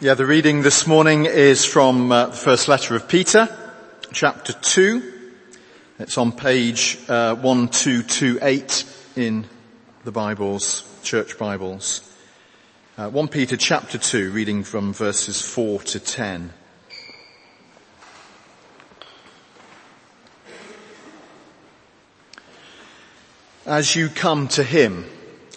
[0.00, 3.48] Yeah, the reading this morning is from uh, the first letter of Peter,
[4.12, 5.30] chapter 2.
[6.00, 8.84] It's on page uh, 1228
[9.14, 9.46] in
[10.02, 12.12] the Bibles, church Bibles.
[12.98, 16.52] Uh, 1 Peter chapter 2, reading from verses 4 to 10.
[23.64, 25.04] As you come to him,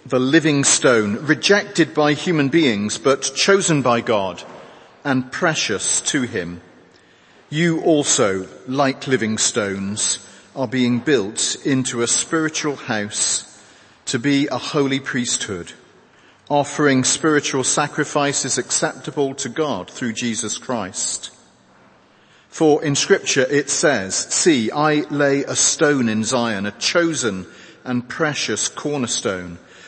[0.10, 4.42] the living stone, rejected by human beings, but chosen by God
[5.04, 6.62] and precious to him.
[7.50, 10.26] You also, like living stones,
[10.56, 13.62] are being built into a spiritual house
[14.06, 15.74] to be a holy priesthood,
[16.50, 21.32] offering spiritual sacrifices acceptable to God through Jesus Christ.
[22.48, 27.46] For in scripture it says, see, I lay a stone in Zion, a chosen
[27.84, 29.60] and precious cornerstone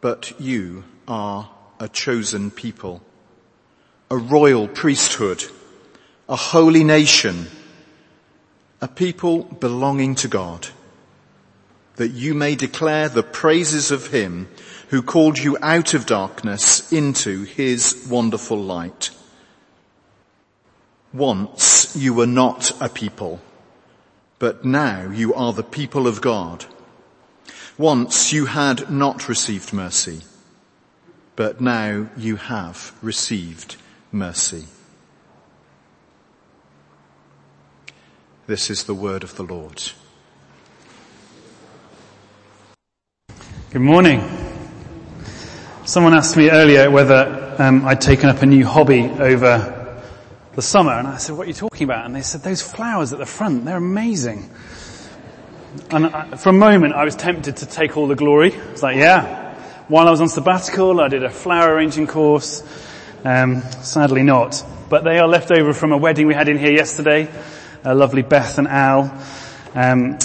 [0.00, 3.02] But you are a chosen people,
[4.10, 5.44] a royal priesthood,
[6.28, 7.46] a holy nation,
[8.80, 10.68] a people belonging to God,
[11.96, 14.48] that you may declare the praises of him
[14.90, 19.10] who called you out of darkness into his wonderful light.
[21.12, 23.40] Once you were not a people,
[24.38, 26.64] but now you are the people of God.
[27.78, 30.20] Once you had not received mercy,
[31.36, 33.76] but now you have received
[34.10, 34.64] mercy.
[38.48, 39.80] This is the word of the Lord.
[43.70, 44.28] Good morning.
[45.84, 50.02] Someone asked me earlier whether um, I'd taken up a new hobby over
[50.56, 53.12] the summer, and I said, "What are you talking about?" And they said, "Those flowers
[53.12, 54.50] at the front—they're amazing."
[55.90, 58.54] And I, for a moment I was tempted to take all the glory.
[58.54, 59.54] I was like, yeah.
[59.88, 62.62] While I was on sabbatical, I did a flower arranging course.
[63.24, 64.64] Um, sadly not.
[64.88, 67.28] But they are left over from a wedding we had in here yesterday.
[67.84, 69.04] Lovely Beth and Al.
[69.74, 70.18] Um,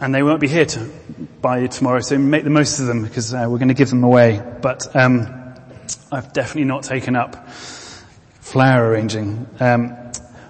[0.00, 0.90] and they won't be here to,
[1.40, 4.04] by tomorrow, so make the most of them because uh, we're going to give them
[4.04, 4.42] away.
[4.62, 5.54] But um,
[6.12, 9.46] I've definitely not taken up flower arranging.
[9.58, 9.96] Um,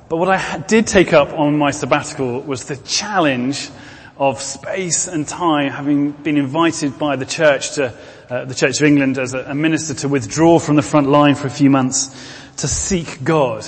[0.09, 3.71] but what I did take up on my sabbatical was the challenge
[4.19, 7.95] of space and time, having been invited by the church to
[8.29, 11.35] uh, the Church of England as a, a, minister to withdraw from the front line
[11.35, 12.09] for a few months
[12.57, 13.67] to seek God.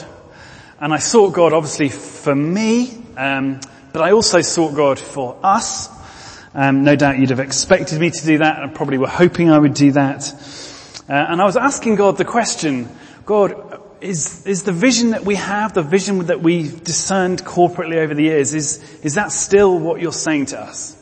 [0.81, 3.60] And I sought God obviously for me, um,
[3.93, 5.89] but I also sought God for us.
[6.53, 9.59] Um, no doubt you'd have expected me to do that and probably were hoping I
[9.59, 10.34] would do that.
[11.09, 12.89] Uh, and I was asking God the question,
[13.25, 13.69] God,
[14.00, 18.25] is, is the vision that we have, the vision that we've discerned corporately over the
[18.25, 20.97] years, is, is that still what you're saying to us?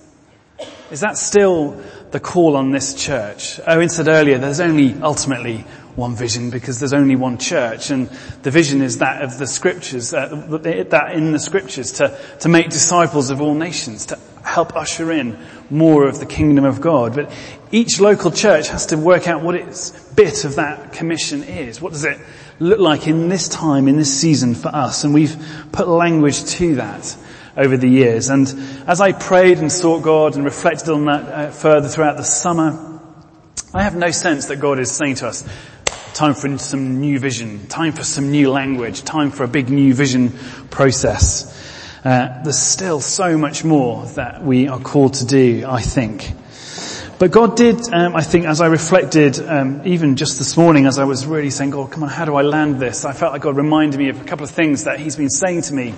[0.90, 3.60] Is that still the call on this church?
[3.66, 5.64] Owen said earlier, there's only ultimately
[5.96, 8.08] one vision because there's only one church and
[8.42, 12.70] the vision is that of the scriptures, uh, that in the scriptures to, to make
[12.70, 15.38] disciples of all nations, to help usher in
[15.70, 17.14] more of the kingdom of God.
[17.14, 17.32] But
[17.70, 21.80] each local church has to work out what its bit of that commission is.
[21.80, 22.18] What does it
[22.58, 25.04] look like in this time, in this season for us?
[25.04, 25.36] And we've
[25.72, 27.16] put language to that
[27.56, 28.30] over the years.
[28.30, 28.48] And
[28.86, 33.00] as I prayed and sought God and reflected on that uh, further throughout the summer,
[33.74, 35.46] I have no sense that God is saying to us,
[36.14, 39.92] time for some new vision, time for some new language, time for a big new
[39.92, 40.32] vision
[40.70, 41.54] process.
[42.04, 46.32] Uh, there's still so much more that we are called to do, I think.
[47.18, 51.00] But God did, um, I think, as I reflected, um, even just this morning, as
[51.00, 53.04] I was really saying, God, come on, how do I land this?
[53.04, 55.62] I felt like God reminded me of a couple of things that He's been saying
[55.62, 55.94] to me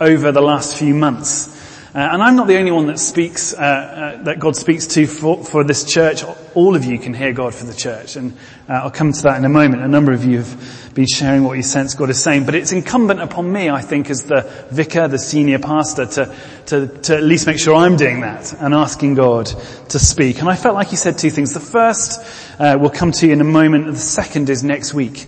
[0.00, 1.65] over the last few months.
[1.96, 5.06] Uh, and I'm not the only one that speaks, uh, uh, that God speaks to
[5.06, 6.24] for, for, this church.
[6.54, 8.36] All of you can hear God for the church, and
[8.68, 9.82] uh, I'll come to that in a moment.
[9.82, 12.70] A number of you have been sharing what you sense God is saying, but it's
[12.70, 17.22] incumbent upon me, I think, as the vicar, the senior pastor, to, to, to at
[17.22, 20.40] least make sure I'm doing that and asking God to speak.
[20.40, 21.54] And I felt like He said two things.
[21.54, 22.20] The first
[22.60, 25.26] uh, will come to you in a moment, the second is next week.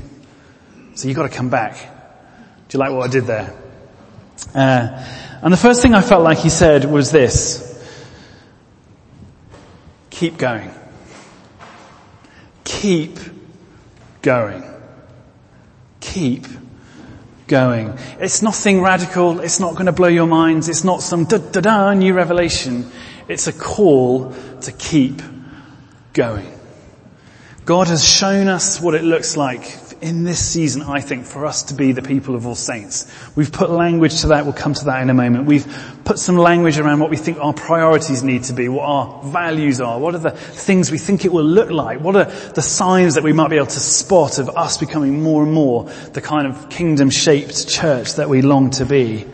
[0.96, 1.78] So you've got to come back.
[2.68, 3.56] Do you like what I did there?
[5.42, 7.64] And the first thing I felt like he said was this.
[10.10, 10.70] Keep going.
[12.64, 13.18] Keep
[14.22, 14.64] going.
[16.18, 16.46] keep
[17.46, 17.96] going.
[18.18, 19.40] It's nothing radical.
[19.40, 20.68] It's not going to blow your minds.
[20.68, 22.90] It's not some da da da new revelation.
[23.28, 25.22] It's a call to keep
[26.12, 26.52] going.
[27.64, 29.62] God has shown us what it looks like
[30.00, 33.12] in this season, I think, for us to be the people of all saints.
[33.34, 34.44] We've put language to that.
[34.44, 35.46] We'll come to that in a moment.
[35.46, 35.66] We've
[36.04, 39.80] put some language around what we think our priorities need to be, what our values
[39.80, 43.14] are, what are the things we think it will look like, what are the signs
[43.14, 46.46] that we might be able to spot of us becoming more and more the kind
[46.46, 49.26] of kingdom shaped church that we long to be.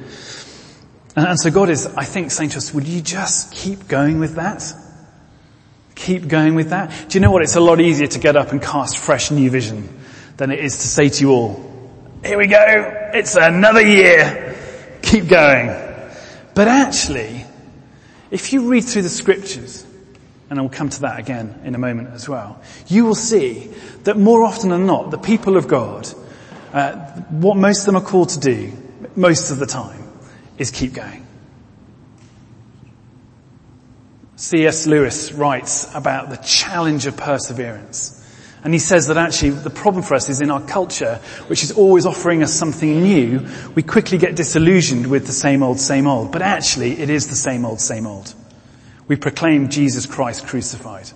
[1.17, 4.37] And, so God is, I think, saying to us, would you just keep going with
[4.37, 4.64] that?
[5.94, 7.08] Keep going with that.
[7.08, 7.43] Do you know what?
[7.43, 10.00] It's a lot easier to get up and cast fresh new vision
[10.36, 11.75] than it is to say to you all,
[12.25, 14.56] here we go, it's another year,
[15.02, 15.69] keep going.
[16.54, 17.44] But actually,
[18.31, 19.86] if you read through the scriptures,
[20.50, 23.70] and I'll come to that again in a moment as well, you will see
[24.04, 26.08] that more often than not, the people of God,
[26.72, 26.92] uh,
[27.31, 28.72] what most of them are called to do,
[29.16, 30.02] most of the time,
[30.58, 31.26] is keep going.
[34.36, 34.86] C.S.
[34.86, 38.24] Lewis writes about the challenge of perseverance.
[38.64, 41.72] And he says that actually the problem for us is in our culture, which is
[41.72, 46.32] always offering us something new, we quickly get disillusioned with the same old, same old.
[46.32, 48.34] But actually it is the same old, same old.
[49.06, 51.11] We proclaim Jesus Christ crucified.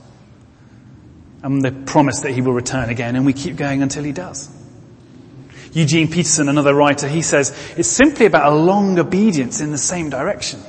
[1.43, 4.55] And the promise that he will return again and we keep going until he does.
[5.73, 10.11] Eugene Peterson, another writer, he says, it's simply about a long obedience in the same
[10.11, 10.61] direction.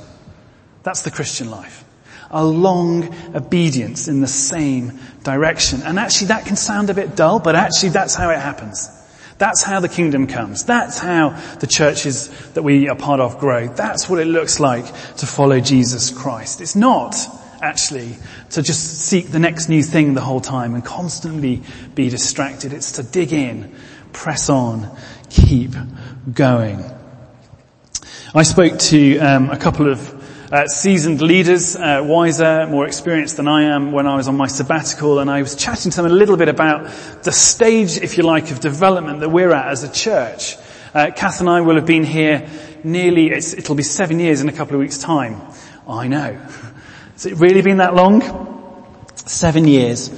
[0.82, 1.84] That's the Christian life
[2.30, 5.82] a long obedience in the same direction.
[5.82, 8.88] And actually that can sound a bit dull, but actually that's how it happens.
[9.38, 10.64] That's how the kingdom comes.
[10.64, 11.30] That's how
[11.60, 13.68] the churches that we are part of grow.
[13.68, 14.84] That's what it looks like
[15.16, 16.60] to follow Jesus Christ.
[16.60, 17.16] It's not
[17.62, 18.16] actually
[18.50, 21.62] to just seek the next new thing the whole time and constantly
[21.94, 22.74] be distracted.
[22.74, 23.74] It's to dig in,
[24.12, 24.94] press on,
[25.30, 25.72] keep
[26.32, 26.84] going.
[28.34, 30.19] I spoke to um, a couple of
[30.50, 34.48] uh, seasoned leaders, uh, wiser, more experienced than I am when I was on my
[34.48, 36.90] sabbatical and I was chatting to them a little bit about
[37.22, 40.56] the stage, if you like, of development that we're at as a church.
[40.92, 42.48] Uh, Kath and I will have been here
[42.82, 45.40] nearly, it'll be seven years in a couple of weeks time.
[45.88, 46.32] I know.
[47.12, 48.84] Has it really been that long?
[49.14, 50.10] Seven years.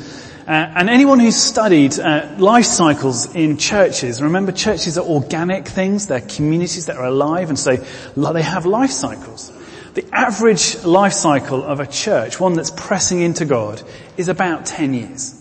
[0.46, 6.06] Uh, and anyone who's studied uh, life cycles in churches, remember churches are organic things,
[6.06, 9.52] they're communities that are alive, and so they have life cycles.
[9.94, 13.82] The average life cycle of a church, one that's pressing into God,
[14.16, 15.38] is about 10 years.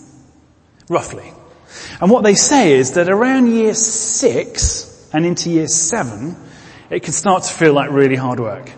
[0.88, 1.32] Roughly.
[2.00, 6.36] And what they say is that around year six and into year seven,
[6.90, 8.70] it can start to feel like really hard work.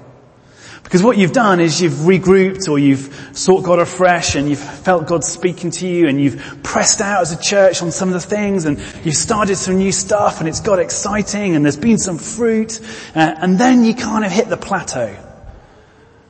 [0.84, 5.08] Because what you've done is you've regrouped or you've sought God afresh and you've felt
[5.08, 8.20] God speaking to you and you've pressed out as a church on some of the
[8.20, 12.18] things and you've started some new stuff and it's got exciting and there's been some
[12.18, 12.80] fruit
[13.16, 15.16] uh, and then you kind of hit the plateau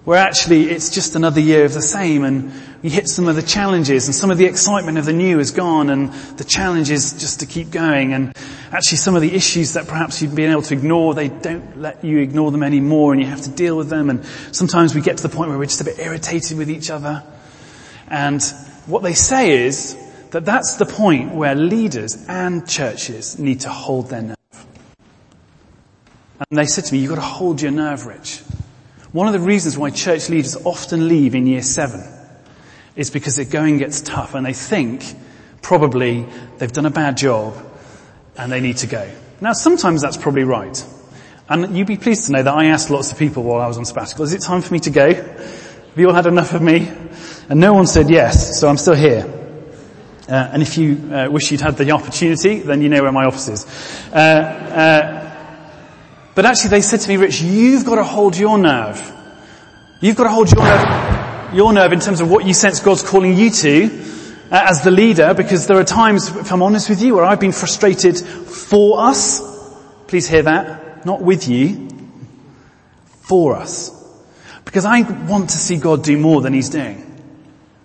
[0.04, 2.52] where actually it's just another year of the same and
[2.82, 5.50] you hit some of the challenges and some of the excitement of the new is
[5.50, 8.36] gone and the challenge is just to keep going and
[8.70, 12.04] actually some of the issues that perhaps you've been able to ignore, they don't let
[12.04, 15.16] you ignore them anymore and you have to deal with them and sometimes we get
[15.16, 17.22] to the point where we're just a bit irritated with each other.
[18.08, 18.42] And
[18.86, 19.96] what they say is
[20.32, 24.36] that that's the point where leaders and churches need to hold their nerve.
[26.50, 28.42] And they said to me, you've got to hold your nerve, Rich.
[29.14, 32.02] One of the reasons why church leaders often leave in year seven
[32.96, 35.04] is because the going gets tough and they think
[35.62, 36.26] probably
[36.58, 37.54] they've done a bad job
[38.36, 39.08] and they need to go.
[39.40, 40.84] Now sometimes that's probably right.
[41.48, 43.78] And you'd be pleased to know that I asked lots of people while I was
[43.78, 45.14] on sabbatical, is it time for me to go?
[45.14, 46.90] Have you all had enough of me?
[47.48, 49.32] And no one said yes, so I'm still here.
[50.28, 53.26] Uh, and if you uh, wish you'd had the opportunity, then you know where my
[53.26, 54.12] office is.
[54.12, 55.33] Uh, uh
[56.34, 59.12] but actually they said to me, Rich, you've got to hold your nerve.
[60.00, 63.02] You've got to hold your nerve, your nerve in terms of what you sense God's
[63.02, 64.04] calling you to
[64.50, 67.40] uh, as the leader, because there are times, if I'm honest with you, where I've
[67.40, 69.40] been frustrated for us.
[70.06, 71.06] Please hear that.
[71.06, 71.88] Not with you.
[73.22, 73.90] For us.
[74.64, 77.03] Because I want to see God do more than He's doing.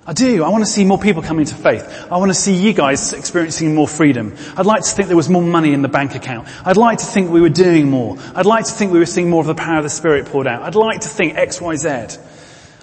[0.10, 0.44] I do.
[0.44, 2.08] I want to see more people coming to faith.
[2.12, 4.36] I want to see you guys experiencing more freedom.
[4.58, 6.48] I'd like to think there was more money in the bank account.
[6.66, 8.18] I'd like to think we were doing more.
[8.34, 10.48] I'd like to think we were seeing more of the power of the Spirit poured
[10.48, 10.64] out.
[10.64, 11.88] I'd like to think X, Y, Z.
[11.88, 12.18] And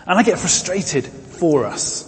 [0.06, 2.04] I get frustrated for us.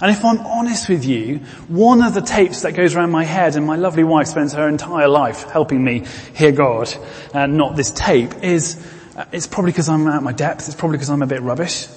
[0.00, 3.56] And if I'm honest with you, one of the tapes that goes around my head,
[3.56, 6.90] and my lovely wife spends her entire life helping me hear God,
[7.34, 8.82] and not this tape, is
[9.18, 10.66] uh, it's probably because I'm out my depth.
[10.66, 11.88] It's probably because I'm a bit rubbish.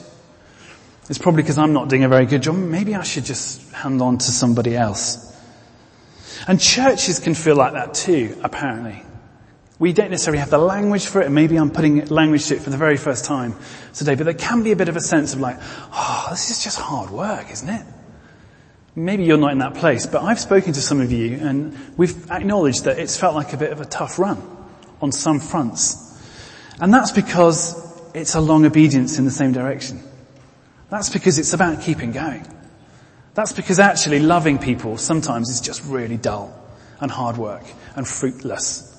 [1.10, 2.56] It's probably because I'm not doing a very good job.
[2.56, 5.22] Maybe I should just hand on to somebody else.
[6.48, 9.04] And churches can feel like that too, apparently.
[9.78, 12.62] We don't necessarily have the language for it, and maybe I'm putting language to it
[12.62, 13.56] for the very first time
[13.94, 15.58] today, but there can be a bit of a sense of like,
[15.94, 17.86] oh, this is just hard work, isn't it?
[18.96, 22.32] Maybe you're not in that place, but I've spoken to some of you and we've
[22.32, 24.42] acknowledged that it's felt like a bit of a tough run
[25.02, 26.02] on some fronts.
[26.80, 27.76] And that's because
[28.14, 30.02] it's a long obedience in the same direction.
[30.96, 32.48] That's because it's about keeping going.
[33.34, 36.58] That's because actually loving people sometimes is just really dull
[37.02, 37.64] and hard work
[37.98, 38.94] and fruitless.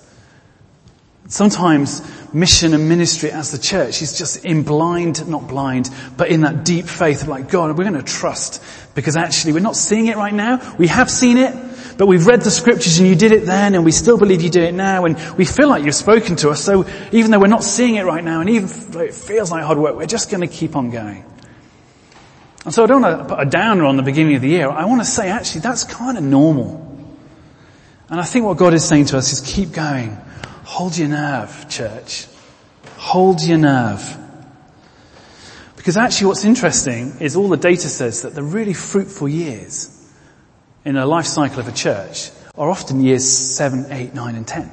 [1.29, 2.03] Sometimes
[2.35, 5.89] mission and ministry as the church is just in blind, not blind,
[6.19, 8.63] but in that deep faith of like, God, we're going to trust
[8.95, 10.77] because actually we're not seeing it right now.
[10.77, 11.55] We have seen it,
[11.97, 14.51] but we've read the scriptures and you did it then and we still believe you
[14.51, 16.63] do it now and we feel like you've spoken to us.
[16.63, 19.65] So even though we're not seeing it right now and even though it feels like
[19.65, 21.25] hard work, we're just going to keep on going.
[22.67, 24.69] And so I don't want to put a downer on the beginning of the year.
[24.69, 26.83] I want to say actually that's kind of normal.
[28.11, 30.19] And I think what God is saying to us is keep going.
[30.65, 32.27] Hold your nerve, church.
[32.97, 34.19] Hold your nerve.
[35.77, 40.13] Because actually what's interesting is all the data says that the really fruitful years
[40.85, 44.73] in a life cycle of a church are often years 7, 8, 9 and 10.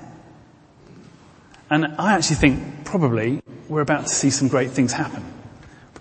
[1.69, 5.32] And I actually think probably we're about to see some great things happen.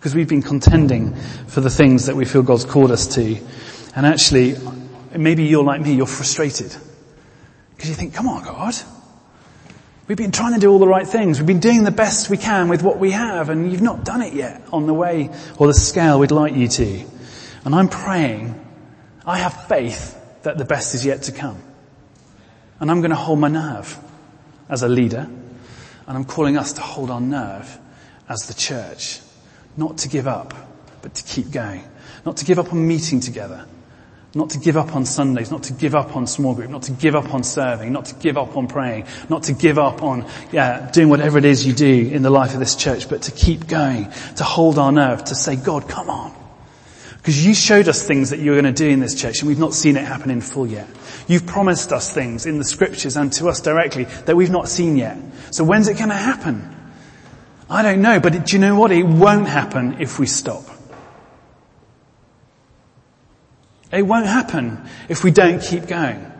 [0.02, 1.14] Because we've been contending
[1.46, 3.38] for the things that we feel God's called us to.
[3.94, 4.56] And actually,
[5.16, 6.74] maybe you're like me, you're frustrated.
[7.70, 8.74] Because you think, come on God,
[10.08, 11.38] We've been trying to do all the right things.
[11.38, 14.20] We've been doing the best we can with what we have and you've not done
[14.20, 17.04] it yet on the way or the scale we'd like you to.
[17.64, 18.60] And I'm praying,
[19.24, 21.62] I have faith that the best is yet to come.
[22.80, 23.96] And I'm going to hold my nerve
[24.68, 25.30] as a leader
[26.06, 27.78] and I'm calling us to hold our nerve
[28.28, 29.20] as the church.
[29.76, 30.54] Not to give up,
[31.00, 31.84] but to keep going.
[32.24, 33.66] Not to give up on meeting together,
[34.34, 36.92] not to give up on Sundays, not to give up on small group, not to
[36.92, 40.26] give up on serving, not to give up on praying, not to give up on
[40.52, 43.32] yeah, doing whatever it is you do in the life of this church, but to
[43.32, 46.34] keep going, to hold our nerve, to say, God, come on.
[47.18, 49.48] Because you showed us things that you were going to do in this church and
[49.48, 50.88] we've not seen it happen in full yet.
[51.28, 54.96] You've promised us things in the scriptures and to us directly that we've not seen
[54.96, 55.18] yet.
[55.50, 56.81] So when's it going to happen?
[57.72, 58.92] I don't know, but do you know what?
[58.92, 60.62] It won't happen if we stop.
[63.90, 66.30] It won't happen if we don't keep going.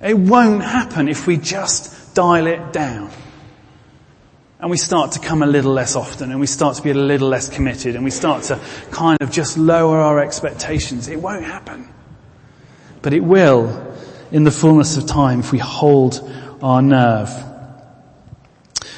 [0.00, 3.10] It won't happen if we just dial it down.
[4.58, 6.94] And we start to come a little less often and we start to be a
[6.94, 8.58] little less committed and we start to
[8.90, 11.08] kind of just lower our expectations.
[11.08, 11.92] It won't happen.
[13.02, 13.94] But it will
[14.32, 16.26] in the fullness of time if we hold
[16.62, 17.28] our nerve.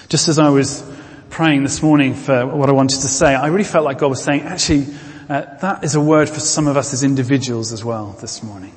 [0.09, 0.88] Just as I was
[1.30, 4.23] praying this morning for what I wanted to say, I really felt like God was
[4.23, 4.87] saying, actually,
[5.28, 8.75] uh, that is a word for some of us as individuals as well this morning.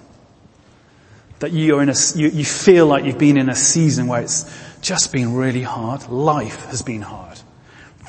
[1.39, 4.21] That you are in a, you, you feel like you've been in a season where
[4.21, 4.45] it's
[4.81, 6.07] just been really hard.
[6.09, 7.39] Life has been hard.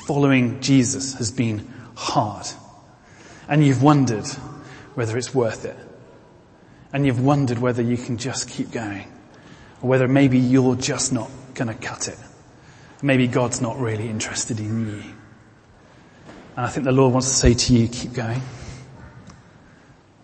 [0.06, 2.46] Following Jesus has been hard.
[3.48, 4.26] And you've wondered
[4.94, 5.76] whether it's worth it.
[6.92, 9.06] And you've wondered whether you can just keep going.
[9.80, 12.18] Or whether maybe you're just not gonna cut it.
[13.02, 15.02] Maybe God's not really interested in you.
[16.56, 18.40] And I think the Lord wants to say to you, keep going.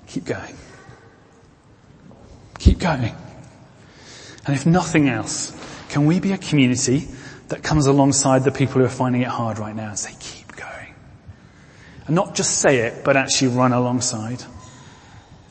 [0.07, 0.57] Keep going.
[2.59, 3.15] Keep going.
[4.47, 5.53] And if nothing else,
[5.89, 7.09] can we be a community
[7.49, 10.55] that comes alongside the people who are finding it hard right now and say, keep
[10.55, 10.95] going.
[12.07, 14.43] And not just say it, but actually run alongside.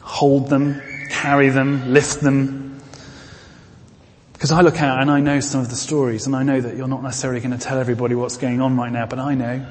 [0.02, 2.67] Hold them, carry them, lift them.
[4.38, 6.78] Because I look out and I know some of the stories and I know that
[6.78, 9.66] you're not necessarily going to tell everybody what's going on right now, but I know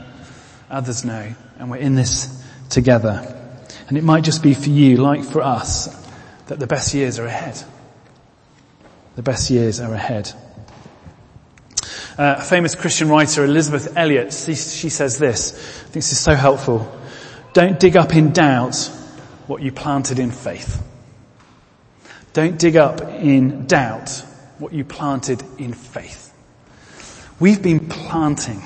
[0.68, 3.32] others know, and we're in this together.
[3.87, 5.87] And it might just be for you, like for us,
[6.49, 7.62] that the best years are ahead.
[9.14, 10.32] The best years are ahead.
[12.18, 15.52] Uh, a famous Christian writer, Elisabeth Elliot, she, she says this.
[15.52, 16.92] I think this is so helpful.
[17.52, 18.75] Don't dig up in doubt
[19.46, 20.82] what you planted in faith.
[22.32, 24.25] Don't dig up in doubt
[24.58, 26.32] what you planted in faith.
[27.38, 28.62] We've been planting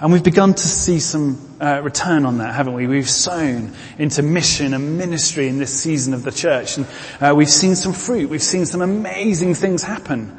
[0.00, 2.86] and we've begun to see some uh, return on that, haven't we?
[2.86, 6.86] We've sown into mission and ministry in this season of the church, and
[7.20, 8.28] uh, we've seen some fruit.
[8.28, 10.36] We've seen some amazing things happen.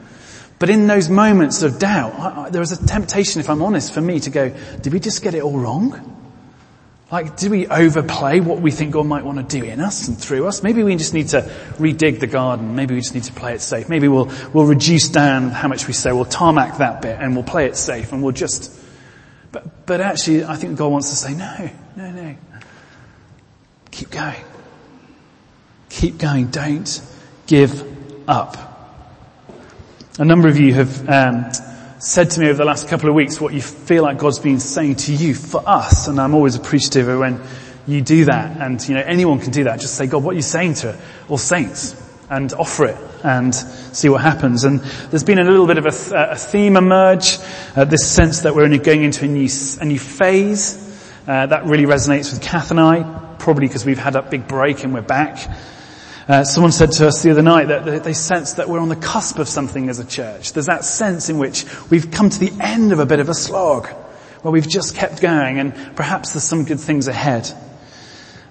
[0.59, 3.93] But in those moments of doubt, I, I, there was a temptation, if I'm honest,
[3.93, 6.14] for me to go, did we just get it all wrong?
[7.11, 10.17] Like, do we overplay what we think God might want to do in us and
[10.17, 10.63] through us?
[10.63, 11.41] Maybe we just need to
[11.77, 12.75] redig the garden.
[12.75, 13.89] Maybe we just need to play it safe.
[13.89, 16.11] Maybe we'll, we'll reduce down how much we say.
[16.11, 18.71] We'll tarmac that bit and we'll play it safe and we'll just
[19.55, 22.35] but, but actually, I think God wants to say, no, no, no.
[23.89, 24.43] Keep going.
[25.87, 26.47] Keep going.
[26.47, 27.01] Don't
[27.47, 28.57] give up.
[30.19, 31.45] A number of you have um,
[31.99, 34.59] said to me over the last couple of weeks what you feel like God's been
[34.59, 37.41] saying to you for us, and I'm always appreciative of when
[37.87, 38.59] you do that.
[38.59, 39.79] And you know, anyone can do that.
[39.79, 40.97] Just say, God, what are you saying to
[41.29, 42.01] all saints?
[42.27, 44.63] And offer it and see what happens.
[44.63, 47.37] And there's been a little bit of a, a theme emerge,
[47.75, 49.47] uh, this sense that we're going into a new,
[49.79, 50.81] a new phase.
[51.27, 54.83] Uh, that really resonates with Kath and I, probably because we've had that big break
[54.83, 55.37] and we're back.
[56.27, 58.95] Uh, someone said to us the other night that they sense that we're on the
[58.95, 60.53] cusp of something as a church.
[60.53, 63.35] There's that sense in which we've come to the end of a bit of a
[63.35, 63.87] slog,
[64.41, 67.51] where we've just kept going and perhaps there's some good things ahead.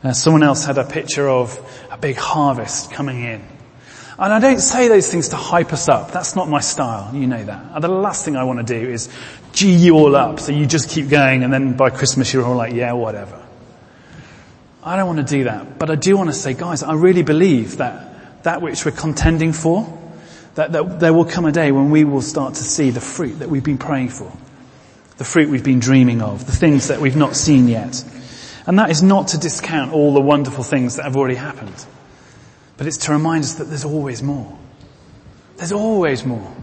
[0.04, 1.58] Uh, someone else had a picture of
[1.90, 3.42] a big harvest coming in.
[4.20, 6.12] And I don't say those things to hype us up.
[6.12, 7.12] That's not my style.
[7.12, 7.72] You know that.
[7.74, 9.08] And the last thing I want to do is
[9.52, 12.54] G you all up so you just keep going and then by Christmas you're all
[12.54, 13.43] like, yeah, whatever.
[14.84, 15.78] I don't want to do that.
[15.78, 19.52] But I do want to say, guys, I really believe that that which we're contending
[19.52, 19.98] for,
[20.54, 23.38] that, that there will come a day when we will start to see the fruit
[23.38, 24.30] that we've been praying for.
[25.16, 28.04] The fruit we've been dreaming of, the things that we've not seen yet.
[28.66, 31.86] And that is not to discount all the wonderful things that have already happened.
[32.76, 34.58] But it's to remind us that there's always more.
[35.56, 36.54] There's always more.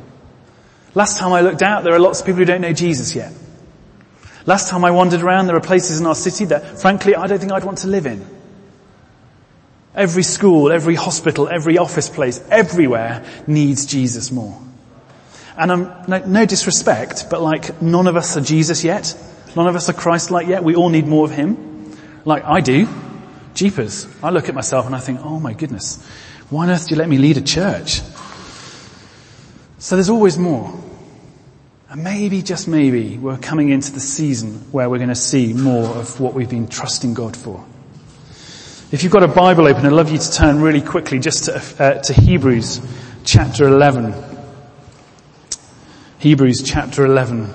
[0.94, 3.34] Last time I looked out, there are lots of people who don't know Jesus yet.
[4.46, 7.40] Last time I wandered around, there are places in our city that, frankly, I don't
[7.40, 8.26] think I'd want to live in.
[9.94, 14.60] Every school, every hospital, every office place, everywhere needs Jesus more.
[15.58, 19.16] And I'm, no, no disrespect, but like, none of us are Jesus yet.
[19.56, 20.64] None of us are Christ-like yet.
[20.64, 21.98] We all need more of Him.
[22.24, 22.88] Like I do.
[23.54, 24.08] Jeepers.
[24.24, 26.04] I look at myself and I think, oh my goodness,
[26.50, 28.02] why on earth do you let me lead a church?
[29.78, 30.74] So there's always more.
[31.92, 35.90] And maybe, just maybe, we're coming into the season where we're going to see more
[35.90, 37.66] of what we've been trusting God for.
[38.94, 41.84] If you've got a Bible open, I'd love you to turn really quickly just to,
[41.84, 42.80] uh, to Hebrews
[43.26, 44.16] chapter 11.
[46.20, 47.48] Hebrews chapter 11.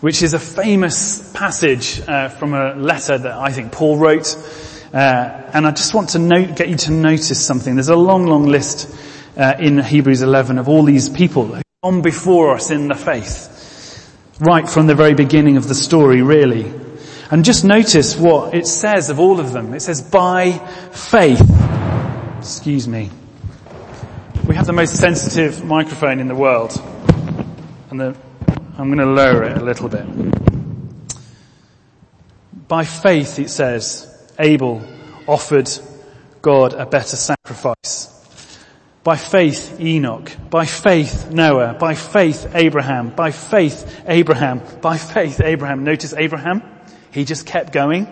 [0.00, 4.36] Which is a famous passage uh, from a letter that I think Paul wrote.
[4.94, 7.74] Uh, and I just want to note, get you to notice something.
[7.74, 8.96] There's a long, long list
[9.36, 13.52] uh, in Hebrews 11 of all these people on before us in the faith.
[14.40, 16.72] Right from the very beginning of the story, really.
[17.30, 19.74] And just notice what it says of all of them.
[19.74, 21.42] It says, by faith.
[22.38, 23.10] Excuse me.
[24.46, 26.72] We have the most sensitive microphone in the world.
[27.90, 28.16] And the,
[28.78, 30.06] I'm going to lower it a little bit.
[32.68, 34.82] By faith, it says, Abel
[35.26, 35.70] offered
[36.40, 38.15] God a better sacrifice
[39.06, 40.32] by faith, Enoch.
[40.50, 41.74] By faith, Noah.
[41.74, 43.10] By faith, Abraham.
[43.10, 44.60] By faith, Abraham.
[44.82, 45.84] By faith, Abraham.
[45.84, 46.60] Notice Abraham?
[47.12, 48.08] He just kept going.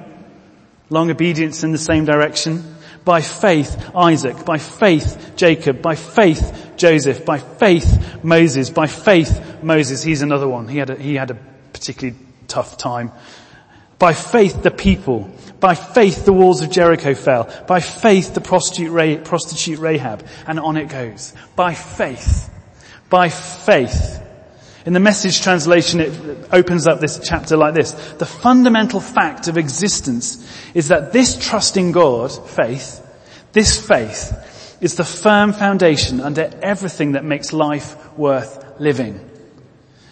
[0.90, 2.76] Long obedience in the same direction.
[3.04, 4.44] By faith, Isaac.
[4.44, 5.83] By faith, Jacob.
[5.83, 7.24] By faith, Joseph.
[7.24, 8.70] By faith, Moses.
[8.70, 10.00] By faith, Moses.
[10.04, 10.68] He's another one.
[10.68, 11.38] He had a, he had a
[11.72, 13.11] particularly tough time.
[13.98, 15.30] By faith, the people.
[15.61, 17.48] By faith, the walls of Jericho fell.
[17.66, 20.26] By faith, the prostitute, Rahab.
[20.46, 21.33] And on it goes.
[21.57, 22.50] By faith.
[23.09, 24.20] By faith.
[24.85, 27.92] In the message translation, it opens up this chapter like this.
[27.92, 33.00] The fundamental fact of existence is that this trusting God, faith,
[33.52, 39.18] this faith, is the firm foundation under everything that makes life worth living.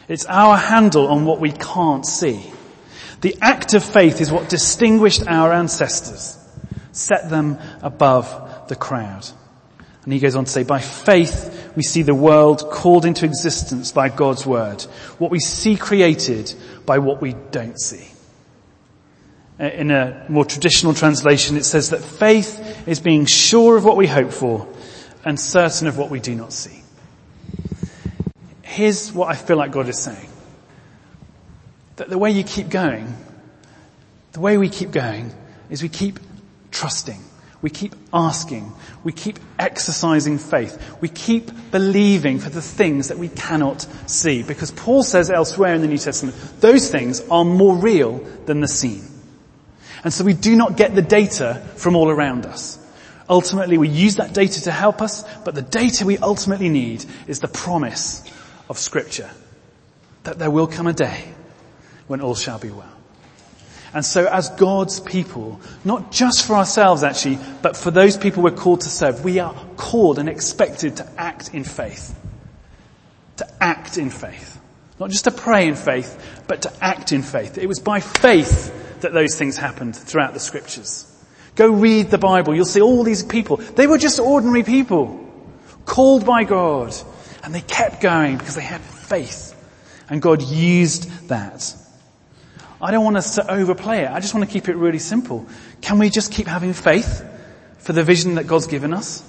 [0.09, 2.52] It's our handle on what we can't see.
[3.23, 6.37] The act of faith is what distinguished our ancestors,
[6.91, 9.27] set them above the crowd.
[10.05, 13.93] And he goes on to say, by faith we see the world called into existence
[13.93, 14.83] by God's word.
[15.19, 16.53] What we see created
[16.85, 18.09] by what we don't see.
[19.61, 24.09] In a more traditional translation it says that faith is being sure of what we
[24.09, 24.67] hope for
[25.25, 26.83] and certain of what we do not see.
[28.63, 30.32] Here's what I feel like God is saying
[32.03, 33.15] that the way you keep going,
[34.33, 35.33] the way we keep going
[35.71, 36.19] is we keep
[36.73, 37.21] trusting.
[37.61, 38.73] We keep asking.
[39.05, 40.97] We keep exercising faith.
[41.01, 44.43] We keep believing for the things that we cannot see.
[44.43, 48.67] Because Paul says elsewhere in the New Testament, those things are more real than the
[48.67, 49.05] seen.
[50.03, 52.85] And so we do not get the data from all around us.
[53.31, 57.39] Ultimately, we use that data to help us, but the data we ultimately need is
[57.39, 58.29] the promise
[58.69, 59.31] of scripture.
[60.25, 61.33] That there will come a day
[62.07, 62.93] when all shall be well.
[63.95, 68.53] And so as God's people, not just for ourselves actually, but for those people we're
[68.53, 72.19] called to serve, we are called and expected to act in faith.
[73.37, 74.59] To act in faith.
[74.99, 77.59] Not just to pray in faith, but to act in faith.
[77.59, 81.09] It was by faith that those things happened throughout the scriptures.
[81.55, 82.55] Go read the Bible.
[82.55, 83.57] You'll see all these people.
[83.57, 85.29] They were just ordinary people,
[85.85, 86.95] called by God.
[87.45, 89.55] And they kept going because they had faith.
[90.09, 91.75] And God used that.
[92.83, 94.11] I don't want us to overplay it.
[94.11, 95.47] I just want to keep it really simple.
[95.81, 97.25] Can we just keep having faith
[97.79, 99.23] for the vision that God's given us?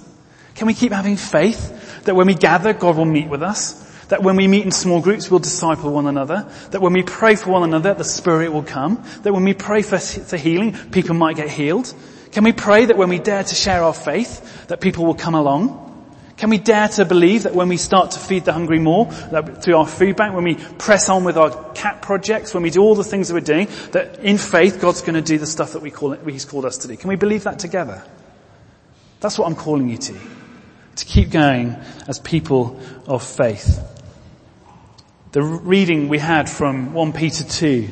[0.56, 3.80] Can we keep having faith that when we gather, God will meet with us?
[4.08, 6.50] That when we meet in small groups, we'll disciple one another.
[6.72, 9.04] That when we pray for one another, the Spirit will come.
[9.22, 11.94] That when we pray for, for healing, people might get healed.
[12.32, 15.36] Can we pray that when we dare to share our faith, that people will come
[15.36, 15.83] along?
[16.36, 19.76] Can we dare to believe that when we start to feed the hungry more, through
[19.76, 22.96] our food bank, when we press on with our cat projects, when we do all
[22.96, 25.82] the things that we're doing, that in faith God's going to do the stuff that
[25.82, 26.96] we call it, He's called us to do?
[26.96, 28.04] Can we believe that together?
[29.20, 30.18] That's what I'm calling you to.
[30.96, 31.76] To keep going
[32.08, 33.80] as people of faith.
[35.32, 37.88] The reading we had from 1 Peter 2,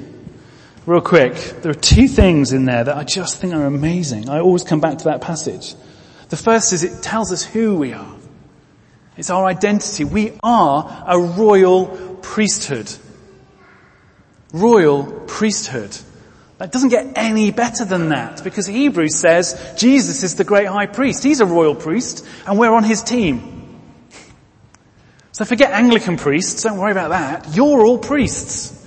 [0.87, 4.29] real quick, there are two things in there that I just think are amazing.
[4.29, 5.75] I always come back to that passage.
[6.29, 8.15] The first is it tells us who we are.
[9.17, 10.05] It's our identity.
[10.05, 12.91] We are a royal priesthood.
[14.53, 15.97] Royal priesthood.
[16.59, 20.87] That doesn't get any better than that because Hebrews says Jesus is the great high
[20.87, 21.25] priest.
[21.25, 23.81] He's a royal priest and we're on his team.
[25.33, 27.57] So forget Anglican priests, don't worry about that.
[27.57, 28.82] You're all priests.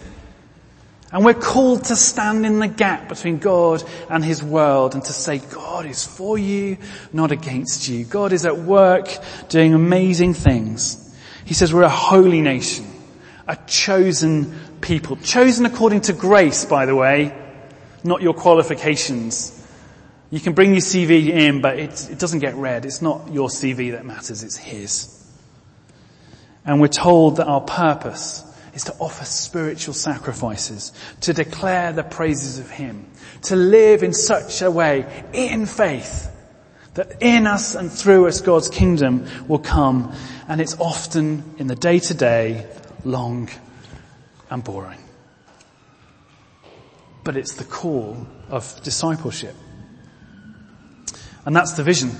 [1.15, 5.13] And we're called to stand in the gap between God and His world and to
[5.13, 6.77] say, God is for you,
[7.13, 8.03] not against you.
[8.03, 9.07] God is at work
[9.47, 11.17] doing amazing things.
[11.45, 12.85] He says we're a holy nation,
[13.47, 17.33] a chosen people, chosen according to grace, by the way,
[18.03, 19.53] not your qualifications.
[20.31, 22.83] You can bring your CV in, but it, it doesn't get read.
[22.83, 25.31] It's not your CV that matters, it's His.
[26.65, 28.44] And we're told that our purpose
[28.75, 33.09] is to offer spiritual sacrifices, to declare the praises of Him,
[33.43, 36.31] to live in such a way in faith
[36.95, 40.13] that in us and through us God's kingdom will come
[40.47, 42.67] and it's often in the day to day
[43.03, 43.49] long
[44.49, 44.99] and boring.
[47.23, 49.55] But it's the call of discipleship.
[51.45, 52.11] And that's the vision.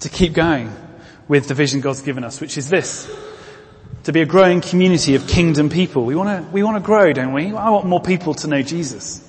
[0.00, 0.72] To keep going
[1.28, 3.10] with the vision God's given us, which is this
[4.04, 6.04] to be a growing community of kingdom people.
[6.04, 7.54] We want to, we want to grow, don't we?
[7.54, 9.26] I want more people to know Jesus.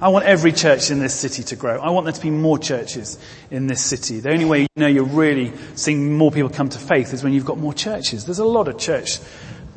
[0.00, 1.80] I want every church in this city to grow.
[1.80, 3.18] I want there to be more churches
[3.50, 4.20] in this city.
[4.20, 7.32] The only way you know you're really seeing more people come to faith is when
[7.32, 8.24] you've got more churches.
[8.24, 9.18] There's a lot of church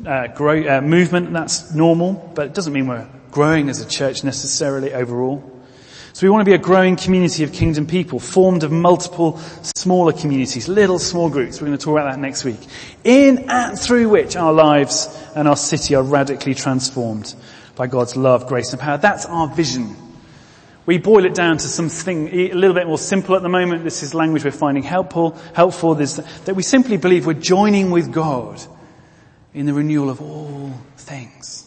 [0.06, 3.88] uh, grow, uh, movement, and that's normal, but it doesn't mean we're growing as a
[3.88, 5.51] church necessarily overall.
[6.14, 9.38] So we want to be a growing community of kingdom people, formed of multiple
[9.76, 11.60] smaller communities, little small groups.
[11.60, 12.60] We're going to talk about that next week.
[13.02, 17.34] In and through which our lives and our city are radically transformed
[17.76, 18.98] by God's love, grace and power.
[18.98, 19.96] That's our vision.
[20.84, 23.84] We boil it down to something a little bit more simple at the moment.
[23.84, 25.94] This is language we're finding helpful, helpful.
[25.94, 28.60] This, that we simply believe we're joining with God
[29.54, 31.61] in the renewal of all things.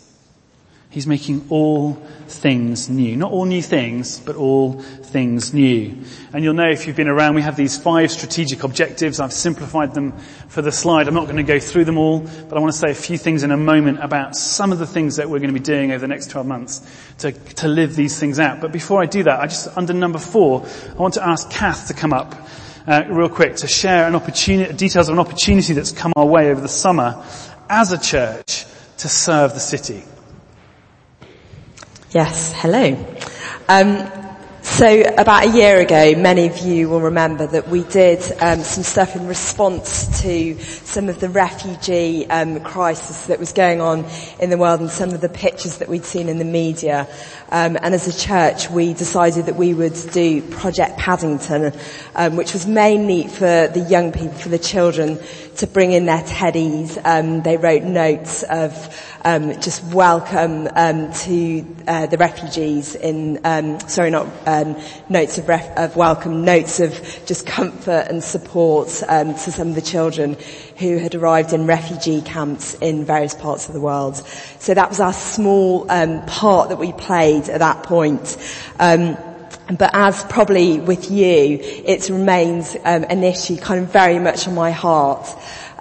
[0.95, 1.95] He's making all
[2.29, 3.17] things new.
[3.17, 5.93] Not all new things, but all things new.
[6.31, 9.19] And you'll know if you've been around, we have these five strategic objectives.
[9.19, 10.13] I've simplified them
[10.47, 11.09] for the slide.
[11.09, 13.17] I'm not going to go through them all, but I want to say a few
[13.17, 15.91] things in a moment about some of the things that we're going to be doing
[15.91, 16.81] over the next 12 months
[17.17, 18.61] to, to live these things out.
[18.61, 21.89] But before I do that, I just, under number four, I want to ask Kath
[21.89, 22.35] to come up
[22.87, 26.51] uh, real quick to share an opportunity, details of an opportunity that's come our way
[26.51, 27.21] over the summer
[27.69, 28.65] as a church
[28.99, 30.05] to serve the city.
[32.15, 32.95] Yes, hello.
[33.67, 34.09] Um,
[34.61, 38.83] so about a year ago, many of you will remember that we did um, some
[38.83, 44.05] stuff in response to some of the refugee um, crisis that was going on
[44.39, 47.05] in the world and some of the pictures that we'd seen in the media.
[47.49, 51.73] Um, and as a church, we decided that we would do Project Paddington,
[52.15, 55.19] um, which was mainly for the young people, for the children,
[55.57, 56.99] to bring in their teddies.
[57.03, 58.73] Um, they wrote notes of
[59.23, 64.77] um, just welcome um, to uh, the refugees in, um, sorry, not um,
[65.09, 66.93] notes of, ref- of, welcome, notes of
[67.25, 70.37] just comfort and support um, to some of the children
[70.77, 74.17] who had arrived in refugee camps in various parts of the world.
[74.59, 78.37] So that was our small part that we played at that point.
[79.67, 84.53] But as probably with you, it remains um, an issue kind of very much on
[84.53, 85.27] my heart.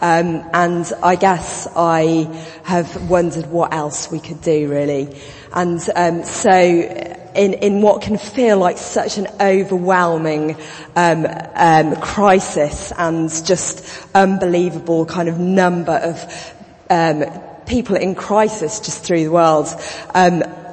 [0.01, 2.29] Um, and I guess I
[2.64, 5.20] have wondered what else we could do really.
[5.53, 10.57] And um, so in, in what can feel like such an overwhelming
[10.97, 16.55] um, um, crisis and just unbelievable kind of number of
[16.90, 17.25] um,
[17.66, 19.68] people in crisis just through the world,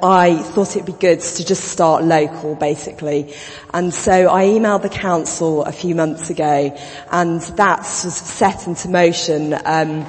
[0.02, 3.34] I thought it'd be good to just start local basically.
[3.72, 6.76] And so I emailed the council a few months ago
[7.12, 10.04] and that set into motion, um,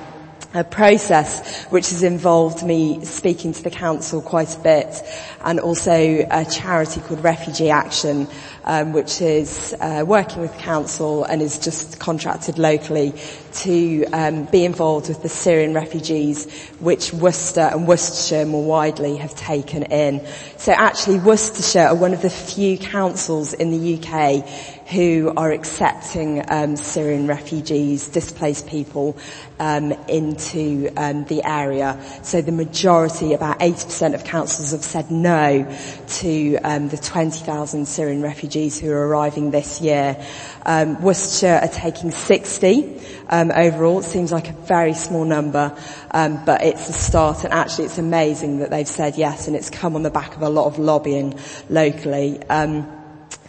[0.55, 5.01] a process which has involved me speaking to the council quite a bit
[5.43, 8.27] and also a charity called Refugee Action
[8.65, 13.13] um, which is uh, working with council and is just contracted locally
[13.53, 19.35] to um, be involved with the Syrian refugees which Worcester and Worcestershire more widely have
[19.35, 20.25] taken in.
[20.57, 24.47] So actually Worcestershire are one of the few councils in the UK
[24.89, 29.17] who are accepting um, Syrian refugees, displaced people
[29.59, 31.99] um, into um, the area.
[32.21, 38.21] So the majority, about 80% of councils have said no to um, the 20,000 Syrian
[38.21, 40.23] refugees who are arriving this year.
[40.65, 43.99] Um, Worcestershire are taking 60 um, overall.
[43.99, 45.75] It seems like a very small number,
[46.11, 47.43] um, but it's a start.
[47.43, 50.41] And actually, it's amazing that they've said yes, and it's come on the back of
[50.43, 52.41] a lot of lobbying locally.
[52.43, 52.87] Um,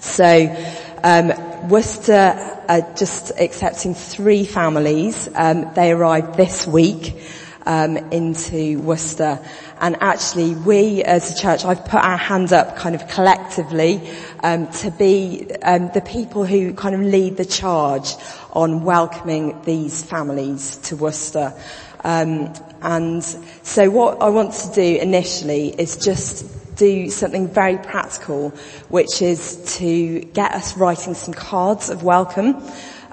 [0.00, 0.56] so
[1.02, 5.26] um, Worcester are just accepting three families.
[5.26, 7.14] They arrived this week
[7.66, 9.38] um, into Worcester.
[9.80, 14.00] And actually, we as a church, I've put our hand up kind of collectively
[14.42, 18.14] um, to be um, the people who kind of lead the charge
[18.52, 21.52] on welcoming these families to Worcester.
[22.04, 23.24] Um, and
[23.62, 28.50] so what I want to do initially is just do something very practical,
[28.88, 32.62] which is to get us writing some cards of welcome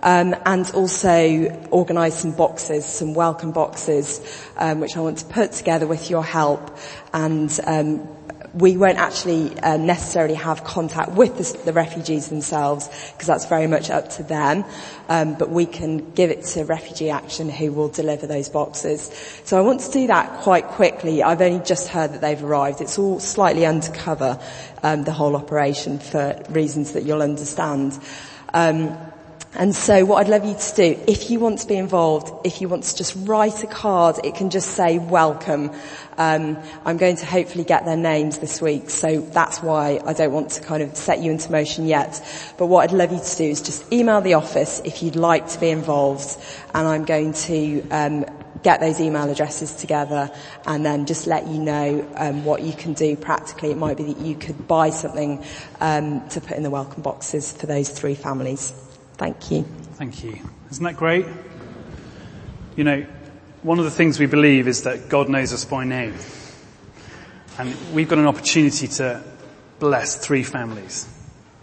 [0.03, 4.21] um, and also organise some boxes, some welcome boxes,
[4.57, 6.77] um, which I want to put together with your help.
[7.13, 8.07] And um,
[8.53, 13.67] we won't actually uh, necessarily have contact with the, the refugees themselves because that's very
[13.67, 14.65] much up to them.
[15.07, 19.03] Um, but we can give it to Refugee Action who will deliver those boxes.
[19.45, 21.23] So I want to do that quite quickly.
[21.23, 22.81] I've only just heard that they've arrived.
[22.81, 24.39] It's all slightly undercover,
[24.83, 27.97] um, the whole operation for reasons that you'll understand.
[28.53, 28.97] Um,
[29.53, 32.61] and so what I'd love you to do, if you want to be involved, if
[32.61, 35.71] you want to just write a card, it can just say welcome.
[36.17, 40.31] Um, I'm going to hopefully get their names this week, so that's why I don't
[40.31, 42.23] want to kind of set you into motion yet.
[42.57, 45.49] But what I'd love you to do is just email the office if you'd like
[45.49, 46.37] to be involved,
[46.73, 48.25] and I'm going to um,
[48.63, 50.31] get those email addresses together
[50.65, 53.71] and then just let you know um, what you can do practically.
[53.71, 55.43] It might be that you could buy something
[55.81, 58.73] um, to put in the welcome boxes for those three families.
[59.21, 59.62] Thank you.
[59.93, 60.36] Thank you.
[60.71, 61.27] Isn't that great?
[62.75, 63.05] You know,
[63.62, 66.15] one of the things we believe is that God knows us by name.
[67.60, 69.23] And we've got an opportunity to
[69.77, 71.07] bless three families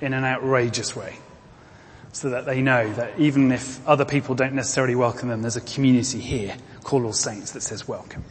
[0.01, 1.16] in an outrageous way.
[2.12, 5.61] So that they know that even if other people don't necessarily welcome them, there's a
[5.61, 8.23] community here called All Saints that says welcome.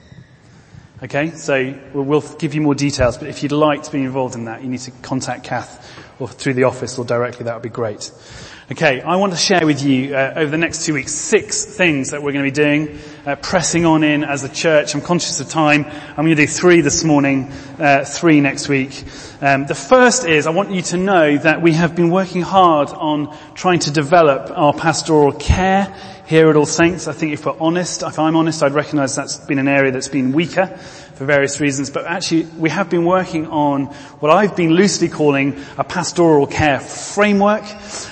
[1.04, 4.46] Okay, so we'll give you more details, but if you'd like to be involved in
[4.46, 5.86] that, you need to contact Kath
[6.18, 8.10] or through the office or directly, that would be great.
[8.70, 12.12] Okay, I want to share with you uh, over the next two weeks six things
[12.12, 14.94] that we're going to be doing, uh, pressing on in as a church.
[14.94, 15.86] I'm conscious of time.
[15.86, 17.50] I'm going to do three this morning,
[17.80, 19.06] uh, three next week.
[19.40, 22.90] Um, the first is I want you to know that we have been working hard
[22.90, 27.08] on trying to develop our pastoral care here at All Saints.
[27.08, 30.10] I think if we're honest, if I'm honest, I'd recognise that's been an area that's
[30.10, 30.78] been weaker
[31.18, 33.88] for various reasons, but actually we have been working on
[34.20, 37.64] what I've been loosely calling a pastoral care framework.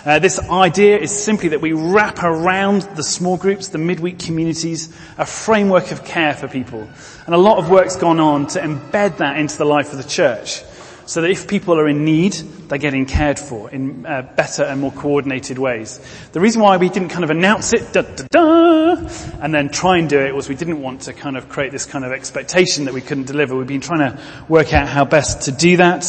[0.05, 4.91] Uh, this idea is simply that we wrap around the small groups, the midweek communities,
[5.19, 6.87] a framework of care for people.
[7.27, 10.09] And a lot of work's gone on to embed that into the life of the
[10.09, 10.63] church
[11.05, 14.81] so that if people are in need, they're getting cared for in uh, better and
[14.81, 15.99] more coordinated ways.
[16.31, 19.09] The reason why we didn't kind of announce it, da, da, da,
[19.41, 21.85] and then try and do it was we didn't want to kind of create this
[21.85, 23.55] kind of expectation that we couldn't deliver.
[23.55, 26.05] We've been trying to work out how best to do that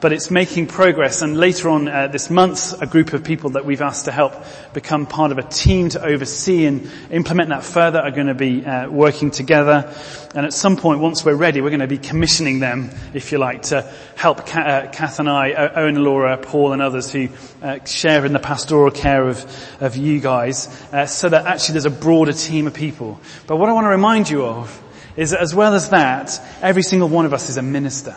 [0.00, 1.22] but it's making progress.
[1.22, 4.34] And later on uh, this month, a group of people that we've asked to help
[4.72, 8.64] become part of a team to oversee and implement that further are going to be
[8.64, 9.94] uh, working together.
[10.34, 13.38] And at some point, once we're ready, we're going to be commissioning them, if you
[13.38, 13.82] like, to
[14.16, 17.28] help Kath and I, Owen Laura, Paul and others who
[17.62, 19.44] uh, share in the pastoral care of,
[19.80, 23.20] of you guys, uh, so that actually there's a broader team of people.
[23.46, 24.82] But what I want to remind you of
[25.16, 28.14] is that as well as that, every single one of us is a minister.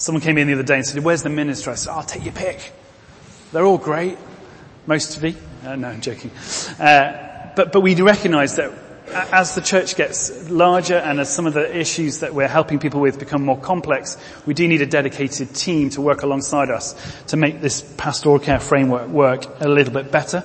[0.00, 1.70] Someone came in the other day and said, where's the minister?
[1.70, 2.72] I said, I'll take your pick.
[3.52, 4.16] They're all great.
[4.86, 5.34] Most of you.
[5.62, 6.30] Uh, no, I'm joking.
[6.78, 8.72] Uh, but, but we recognize that
[9.12, 13.02] as the church gets larger and as some of the issues that we're helping people
[13.02, 16.94] with become more complex, we do need a dedicated team to work alongside us
[17.26, 20.42] to make this pastoral care framework work a little bit better.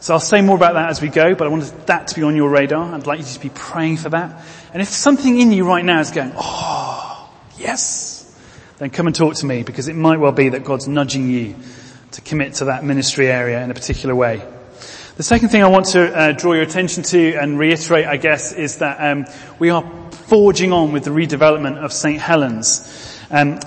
[0.00, 2.24] So I'll say more about that as we go, but I wanted that to be
[2.24, 2.94] on your radar.
[2.94, 4.44] I'd like you to be praying for that.
[4.74, 8.17] And if something in you right now is going, oh, yes,
[8.78, 11.56] then come and talk to me because it might well be that God's nudging you
[12.12, 14.42] to commit to that ministry area in a particular way.
[15.16, 18.52] The second thing I want to uh, draw your attention to and reiterate, I guess,
[18.52, 19.26] is that um,
[19.58, 22.20] we are forging on with the redevelopment of St.
[22.20, 23.18] Helens.
[23.30, 23.58] Um,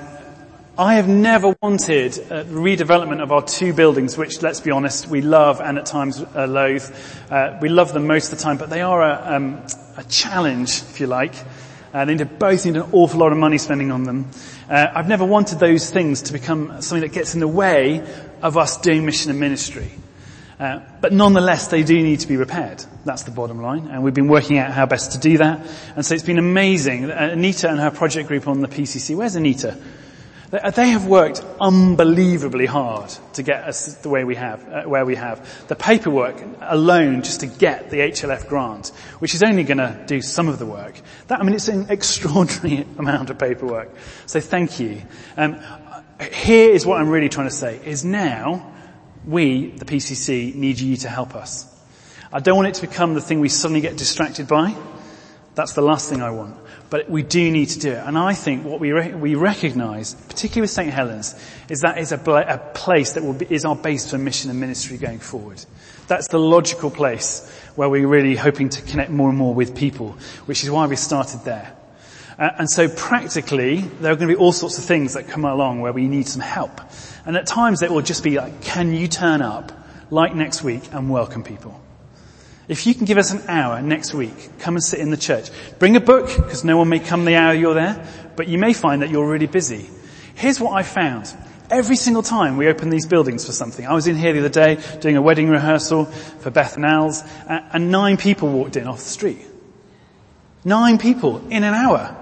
[0.78, 5.22] I have never wanted uh, redevelopment of our two buildings, which, let's be honest, we
[5.22, 6.90] love and at times uh, loathe.
[7.30, 9.62] Uh, we love them most of the time, but they are a, um,
[9.98, 11.36] a challenge, if you like.
[11.94, 14.30] Uh, they both need an awful lot of money spending on them.
[14.70, 18.06] Uh, I've never wanted those things to become something that gets in the way
[18.42, 19.92] of us doing mission and ministry.
[20.60, 22.86] Uh, but nonetheless, they do need to be repaired.
[23.04, 23.88] That's the bottom line.
[23.88, 25.68] And we've been working out how best to do that.
[25.96, 27.10] And so it's been amazing.
[27.10, 29.76] Uh, Anita and her project group on the PCC, where's Anita?
[30.52, 35.16] They have worked unbelievably hard to get us the way we have, uh, where we
[35.16, 35.68] have.
[35.70, 40.22] The paperwork alone just to get the HLF grant, which is only going to do
[40.22, 41.00] some of the work.
[41.28, 43.92] That, I mean, it's an extraordinary amount of paperwork.
[44.26, 45.04] So thank you.
[45.38, 45.58] Um,
[46.34, 48.74] here is what I'm really trying to say, is now
[49.26, 51.66] we, the PCC, need you to help us.
[52.34, 54.76] I don't want it to become the thing we suddenly get distracted by.
[55.56, 56.58] That's the last thing I want.
[56.92, 58.04] But we do need to do it.
[58.06, 60.92] And I think what we, re- we recognize, particularly with St.
[60.92, 61.34] Helens,
[61.70, 64.52] is that is a, bla- a place that will be, is our base for mission
[64.52, 65.64] and ministry going forward.
[66.08, 70.18] That's the logical place where we're really hoping to connect more and more with people,
[70.48, 71.74] which is why we started there.
[72.38, 75.46] Uh, and so practically, there are going to be all sorts of things that come
[75.46, 76.82] along where we need some help.
[77.26, 79.72] And at times it will just be like, can you turn up
[80.10, 81.80] like next week and welcome people?
[82.72, 85.50] If you can give us an hour next week, come and sit in the church.
[85.78, 88.08] Bring a book, because no one may come the hour you're there,
[88.38, 89.90] but you may find that you're really busy.
[90.36, 91.36] Here's what I found.
[91.70, 94.48] Every single time we open these buildings for something, I was in here the other
[94.48, 99.00] day doing a wedding rehearsal for Beth and Al's, and nine people walked in off
[99.00, 99.46] the street.
[100.64, 102.16] Nine people in an hour.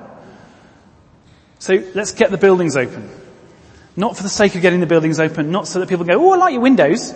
[1.60, 3.08] So let's get the buildings open.
[3.96, 6.34] Not for the sake of getting the buildings open, not so that people go, oh,
[6.34, 7.14] I like your windows,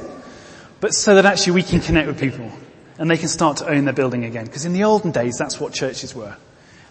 [0.80, 2.52] but so that actually we can connect with people
[2.98, 4.46] and they can start to own their building again.
[4.46, 6.36] Because in the olden days, that's what churches were.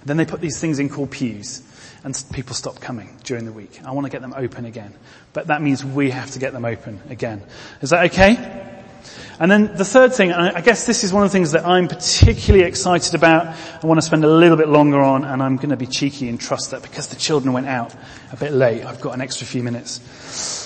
[0.01, 1.63] And then they put these things in called pews
[2.05, 3.81] and people stop coming during the week.
[3.85, 4.93] I want to get them open again.
[5.33, 7.43] But that means we have to get them open again.
[7.81, 8.69] Is that okay?
[9.39, 11.89] And then the third thing, I guess this is one of the things that I'm
[11.89, 15.71] particularly excited about, I want to spend a little bit longer on, and I'm going
[15.71, 17.95] to be cheeky and trust that because the children went out
[18.31, 20.62] a bit late, I've got an extra few minutes.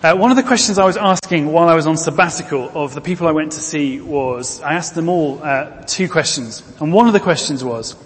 [0.00, 3.00] Uh, one of the questions I was asking while I was on sabbatical of the
[3.00, 7.08] people I went to see was, I asked them all uh, two questions, and one
[7.08, 7.96] of the questions was,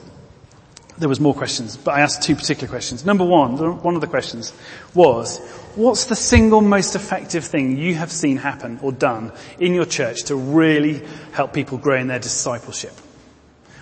[0.96, 3.04] there was more questions, but I asked two particular questions.
[3.04, 4.54] Number one, one of the questions
[4.94, 5.38] was,
[5.74, 10.24] what's the single most effective thing you have seen happen or done in your church
[10.24, 12.94] to really help people grow in their discipleship?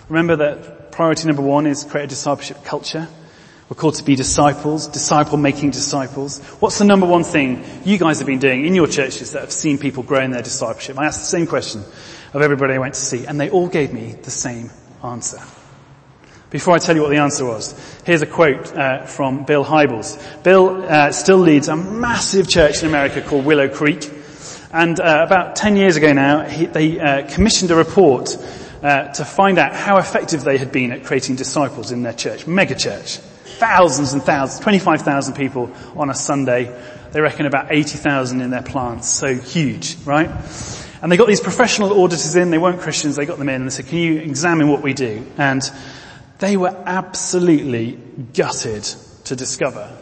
[0.09, 3.07] Remember that priority number one is create a discipleship culture.
[3.71, 6.41] We're called to be disciples, disciple making disciples.
[6.59, 9.53] What's the number one thing you guys have been doing in your churches that have
[9.53, 10.99] seen people grow in their discipleship?
[10.99, 11.85] I asked the same question
[12.33, 15.39] of everybody I went to see and they all gave me the same answer.
[16.49, 17.73] Before I tell you what the answer was,
[18.05, 20.43] here's a quote uh, from Bill Hybels.
[20.43, 24.11] Bill uh, still leads a massive church in America called Willow Creek.
[24.73, 28.35] And uh, about 10 years ago now, he, they uh, commissioned a report
[28.83, 32.45] uh, to find out how effective they had been at creating disciples in their church.
[32.45, 33.19] Mega church.
[33.61, 36.75] Thousands and thousands, 25,000 people on a Sunday.
[37.11, 39.07] They reckon about 80,000 in their plants.
[39.07, 40.31] So huge, right?
[41.03, 42.49] And they got these professional auditors in.
[42.49, 43.17] They weren't Christians.
[43.17, 45.23] They got them in and they said, can you examine what we do?
[45.37, 45.61] And
[46.39, 47.99] they were absolutely
[48.33, 48.83] gutted
[49.25, 49.95] to discover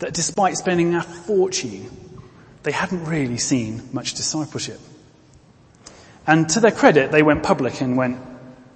[0.00, 1.88] that despite spending a fortune,
[2.62, 4.80] they hadn't really seen much discipleship.
[6.26, 8.18] And to their credit, they went public and went,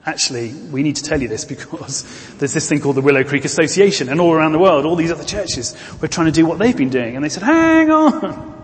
[0.05, 2.03] actually, we need to tell you this because
[2.39, 5.13] there's this thing called the Willow Creek Association and all around the world, all these
[5.13, 7.17] other churches were trying to do what they've been doing.
[7.17, 8.51] And they said, hang on.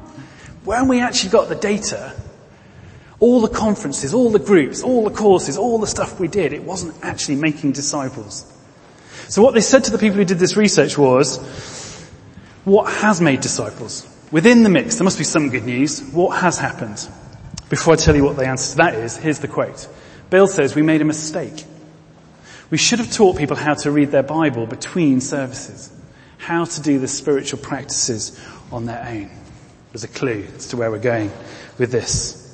[0.65, 2.15] When we actually got the data,
[3.21, 6.63] all the conferences, all the groups, all the courses, all the stuff we did, it
[6.63, 8.45] wasn't actually making disciples.
[9.29, 11.39] So what they said to the people who did this research was,
[12.65, 14.07] what has made disciples?
[14.31, 16.03] Within the mix, there must be some good news.
[16.03, 17.09] What has happened?
[17.71, 19.89] Before I tell you what the answer to that is, here's the quote.
[20.31, 21.65] Bill says, we made a mistake.
[22.71, 25.91] We should have taught people how to read their Bible between services.
[26.37, 28.39] How to do the spiritual practices
[28.71, 29.31] on their own.
[29.93, 31.33] There's a clue as to where we're going
[31.79, 32.45] with this.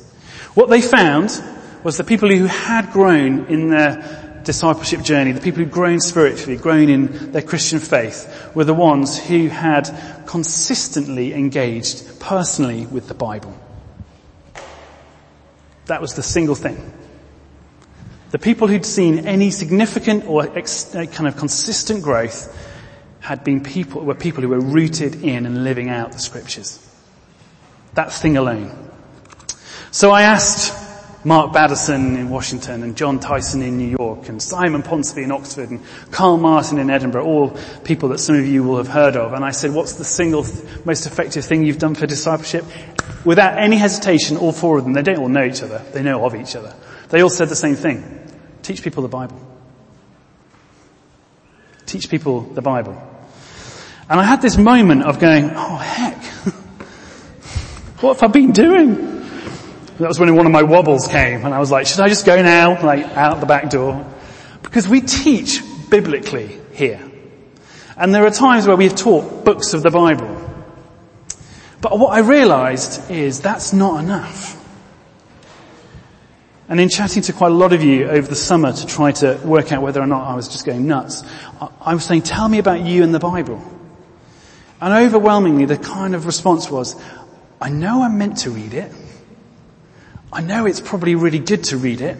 [0.54, 1.42] What they found
[1.82, 6.56] was the people who had grown in their discipleship journey, the people who'd grown spiritually,
[6.56, 9.90] grown in their Christian faith, were the ones who had
[10.26, 13.58] consistently engaged personally with the Bible.
[15.86, 16.78] That was the single thing.
[18.34, 22.52] The people who'd seen any significant or ex- uh, kind of consistent growth
[23.20, 26.84] had been people, were people who were rooted in and living out the scriptures.
[27.94, 28.90] That thing alone.
[29.92, 30.74] So I asked
[31.24, 35.70] Mark Batterson in Washington and Jon Tyson in New York and Simon Ponsonby in Oxford
[35.70, 35.80] and
[36.10, 39.32] Carl Martin in Edinburgh, all people that some of you will have heard of.
[39.32, 40.44] And I said, what's the single
[40.84, 42.64] most effective thing you've done for discipleship?
[43.24, 46.26] Without any hesitation, all four of them, they don't all know each other, they know
[46.26, 46.74] of each other.
[47.10, 48.22] They all said the same thing.
[48.64, 49.38] Teach people the Bible.
[51.84, 53.00] Teach people the Bible.
[54.08, 56.16] And I had this moment of going, oh heck,
[58.00, 58.94] what have I been doing?
[59.98, 62.24] That was when one of my wobbles came and I was like, should I just
[62.24, 62.82] go now?
[62.82, 64.04] Like out the back door?
[64.62, 65.60] Because we teach
[65.90, 67.00] biblically here.
[67.98, 70.40] And there are times where we've taught books of the Bible.
[71.82, 74.63] But what I realized is that's not enough.
[76.68, 79.38] And in chatting to quite a lot of you over the summer to try to
[79.44, 81.22] work out whether or not I was just going nuts,
[81.80, 83.62] I was saying, tell me about you and the Bible.
[84.80, 86.96] And overwhelmingly the kind of response was,
[87.60, 88.90] I know I'm meant to read it.
[90.32, 92.16] I know it's probably really good to read it.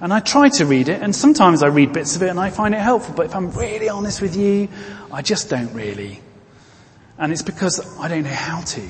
[0.00, 2.50] And I try to read it, and sometimes I read bits of it and I
[2.50, 4.68] find it helpful, but if I'm really honest with you,
[5.10, 6.20] I just don't really.
[7.18, 8.82] And it's because I don't know how to,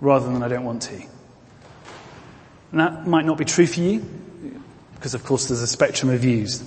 [0.00, 1.13] rather than I don't want to.
[2.74, 4.04] And that might not be true for you,
[4.96, 6.60] because of course there's a spectrum of views.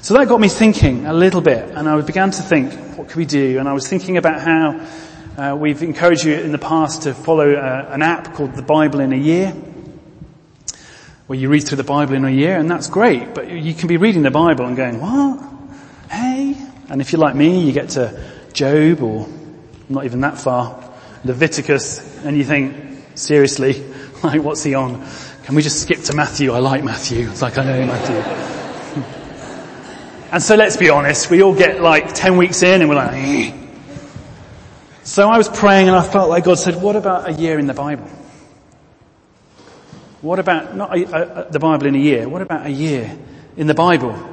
[0.00, 3.16] So that got me thinking a little bit, and I began to think, what could
[3.16, 3.60] we do?
[3.60, 4.84] And I was thinking about how
[5.38, 8.98] uh, we've encouraged you in the past to follow uh, an app called The Bible
[8.98, 9.52] in a Year
[11.28, 13.86] where you read through the Bible in a year, and that's great, but you can
[13.86, 15.40] be reading the Bible and going, what?
[16.10, 16.56] Hey?
[16.88, 18.20] And if you're like me, you get to
[18.52, 19.28] Job or
[19.88, 20.92] not even that far,
[21.24, 23.84] Leviticus, and you think, seriously,
[24.24, 25.06] like what's he on?
[25.44, 26.52] Can we just skip to Matthew?
[26.52, 27.28] I like Matthew.
[27.28, 29.02] It's like I know Matthew.
[30.32, 33.12] and so let's be honest, we all get like 10 weeks in and we're like,
[33.14, 33.52] eh.
[35.02, 37.66] So I was praying and I felt like God said, what about a year in
[37.66, 38.08] the Bible?
[40.20, 42.28] What about not a, a, the Bible in a year?
[42.28, 43.18] What about a year
[43.56, 44.31] in the Bible?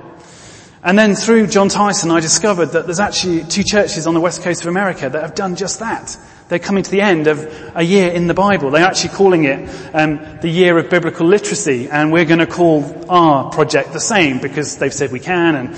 [0.82, 4.44] And then through Jon Tyson, I discovered that there's actually two churches on the west
[4.44, 6.18] coast of America that have done just that.
[6.48, 8.72] They're coming to the end of a year in the Bible.
[8.72, 13.06] They're actually calling it um, the year of biblical literacy, and we're going to call
[13.12, 15.70] our project the same because they've said we can, and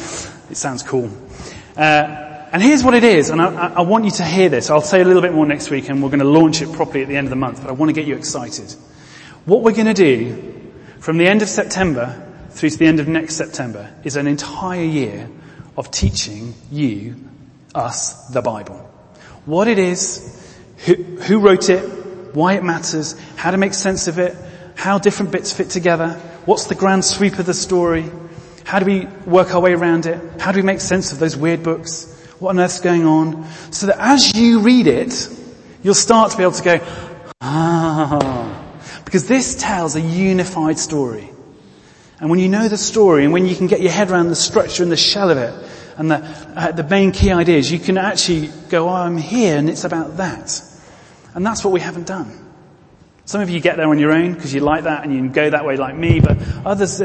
[0.49, 1.10] it sounds cool.
[1.76, 4.70] Uh, and here's what it is, and I, I want you to hear this.
[4.70, 7.02] I'll say a little bit more next week, and we're going to launch it properly
[7.02, 7.62] at the end of the month.
[7.62, 8.72] But I want to get you excited.
[9.45, 13.08] What we're going to do from the end of September through to the end of
[13.08, 15.30] next September is an entire year
[15.78, 17.16] of teaching you,
[17.74, 18.78] us, the Bible.
[19.45, 20.38] What it is,
[20.86, 21.82] who, who wrote it,
[22.36, 24.36] why it matters, how to make sense of it,
[24.76, 26.10] how different bits fit together,
[26.45, 28.10] what's the grand sweep of the story,
[28.64, 31.36] how do we work our way around it, how do we make sense of those
[31.36, 32.08] weird books,
[32.39, 35.30] what on earth's going on, so that as you read it,
[35.84, 36.80] you'll start to be able to go,
[37.41, 38.64] ah,
[39.06, 41.30] because this tells a unified story.
[42.22, 44.36] And when you know the story and when you can get your head around the
[44.36, 45.53] structure and the shell of it
[45.97, 46.17] and the,
[46.55, 50.17] uh, the main key ideas, you can actually go, oh, I'm here and it's about
[50.17, 50.61] that.
[51.34, 52.38] And that's what we haven't done.
[53.26, 55.49] Some of you get there on your own because you like that and you go
[55.49, 56.99] that way like me, but others,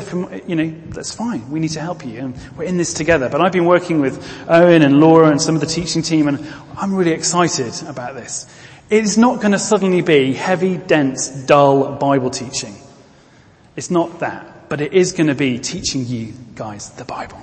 [0.47, 1.51] you know, that's fine.
[1.51, 3.31] We need to help you and we're in this together.
[3.31, 6.47] But I've been working with Owen and Laura and some of the teaching team and
[6.77, 8.47] I'm really excited about this.
[8.91, 12.75] It's not going to suddenly be heavy, dense, dull Bible teaching.
[13.77, 17.41] It's not that, but it is going to be teaching you guys the Bible.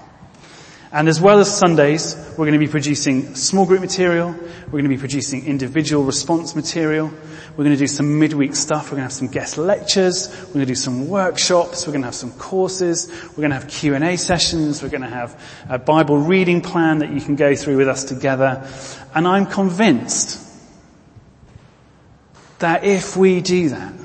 [0.94, 4.30] And as well as Sundays, we're going to be producing small group material.
[4.66, 7.12] We're going to be producing individual response material.
[7.58, 8.86] We're going to do some midweek stuff.
[8.86, 10.30] We're going to have some guest lectures.
[10.30, 11.88] We're going to do some workshops.
[11.88, 13.08] We're going to have some courses.
[13.30, 14.84] We're going to have Q&A sessions.
[14.84, 18.04] We're going to have a Bible reading plan that you can go through with us
[18.04, 18.70] together.
[19.16, 20.42] And I'm convinced
[22.60, 24.03] that if we do that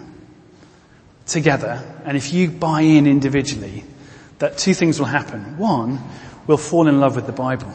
[1.28, 3.84] together, and if you buy in individually,
[4.38, 5.58] that two things will happen.
[5.58, 6.00] One,
[6.46, 7.72] we'll fall in love with the Bible.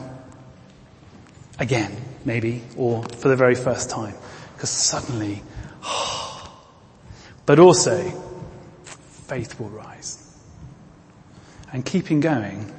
[1.59, 1.95] Again,
[2.25, 4.15] maybe, or for the very first time.
[4.53, 5.41] Because suddenly,
[7.45, 8.03] but also,
[8.83, 10.19] faith will rise.
[11.71, 12.73] And keeping going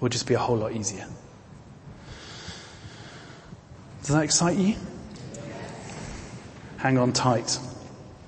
[0.00, 1.06] will just be a whole lot easier.
[4.00, 4.76] Does that excite you?
[6.86, 7.58] hang on tight.